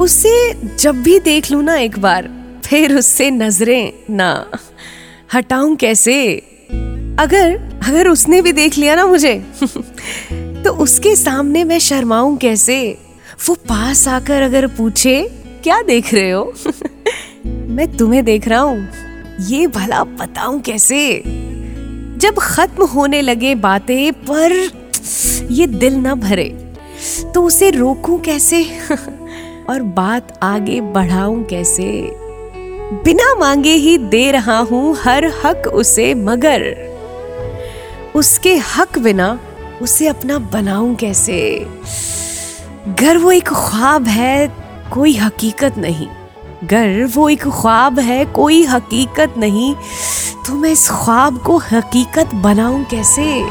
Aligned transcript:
उसे 0.00 0.54
जब 0.78 1.02
भी 1.02 1.18
देख 1.20 1.50
लू 1.50 1.60
ना 1.60 1.76
एक 1.76 1.98
बार, 1.98 2.30
फिर 2.64 2.94
उससे 2.94 3.30
नज़रें 3.30 3.92
ना 4.10 4.46
हटाऊं 5.34 5.76
कैसे? 5.76 6.34
अगर 7.20 7.56
अगर 7.88 8.08
उसने 8.08 8.42
भी 8.42 8.52
देख 8.52 8.78
लिया 8.78 8.94
ना 8.94 9.06
मुझे 9.06 9.34
तो 10.32 10.70
उसके 10.70 11.16
सामने 11.16 11.64
मैं 11.64 11.78
शर्माऊं 11.78 12.36
कैसे? 12.36 12.98
वो 13.48 13.54
पास 13.54 14.08
आकर 14.08 14.42
अगर 14.42 14.66
पूछे, 14.66 15.30
क्या 15.64 15.82
देख 15.82 16.14
रहे 16.14 16.30
हो? 16.30 16.52
मैं 17.46 17.96
तुम्हें 17.96 18.24
देख 18.24 18.48
रहा 18.48 18.60
हूँ। 18.60 18.88
ये 19.40 19.66
भला 19.66 20.04
बताऊँ 20.04 20.60
कैसे? 20.60 21.22
जब 22.16 22.34
खत्म 22.38 22.84
होने 22.84 23.22
लगे 23.22 23.54
बातें, 23.54 24.12
पर 24.12 24.70
ये 25.50 25.66
दिल 25.66 25.94
ना 25.94 26.14
भरे 26.14 26.48
तो 27.34 27.42
उसे 27.42 27.70
रोकूं 27.70 28.18
कैसे? 28.18 28.64
और 29.70 29.82
बात 29.82 30.38
आगे 30.42 30.80
बढ़ाऊं 30.80 31.44
कैसे? 31.44 32.10
बिना 33.04 33.34
मांगे 33.34 33.72
ही 33.72 33.98
दे 33.98 34.30
रहा 34.30 34.58
हूँ 34.58 34.96
हर 34.96 35.24
हक 35.44 35.62
उसे, 35.74 36.14
मगर 36.14 36.94
उसके 38.14 38.56
हक 38.56 38.98
बिना 38.98 39.40
उसे 39.82 40.08
अपना 40.08 40.38
बनाऊँ 40.38 40.94
कैसे? 40.94 41.66
गर 42.88 43.18
वो 43.18 43.32
एक 43.32 43.48
ख्वाब 43.48 44.08
है, 44.08 44.56
कोई 44.92 45.16
हकीकत 45.16 45.78
नहीं। 45.78 46.08
गर 46.64 47.04
वो 47.14 47.28
एक 47.28 47.42
ख्वाब 47.42 47.98
है, 47.98 48.24
कोई 48.24 48.64
हकीकत 48.64 49.34
नहीं। 49.38 49.74
तो 50.46 50.54
मैं 50.54 50.70
इस 50.70 50.88
ख्वाब 50.90 51.38
को 51.38 51.56
हकीकत 51.58 52.34
बनाऊँ 52.34 52.84
कैसे? 52.84 53.42